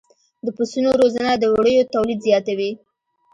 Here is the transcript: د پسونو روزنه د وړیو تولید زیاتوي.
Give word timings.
د 0.45 0.47
پسونو 0.57 0.91
روزنه 1.01 1.31
د 1.37 1.43
وړیو 1.53 1.89
تولید 1.93 2.19
زیاتوي. 2.27 2.71